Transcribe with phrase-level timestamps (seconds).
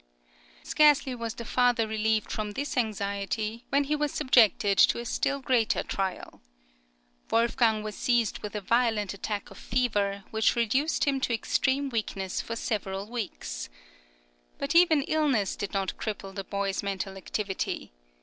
[0.63, 5.37] Scarcely was the father relieved from this anxiety when he was subjected to a still
[5.39, 6.41] greater trial.
[7.29, 12.41] Wolfgang was seized with a violent attack of fever, which reduced him to extreme weakness
[12.41, 13.69] for several weeks.
[14.57, 17.91] But even illness did not cripple the boy's mental activity.